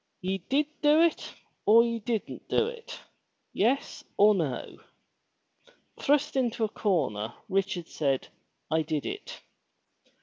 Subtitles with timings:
[0.19, 1.31] Ye did do it
[1.63, 2.99] or ye didn't do it,—
[3.53, 4.79] yes or no."
[5.99, 8.27] Thrust into a corner, Richard said,
[8.71, 9.41] *'I did it."